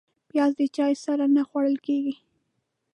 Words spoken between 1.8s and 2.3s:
کېږي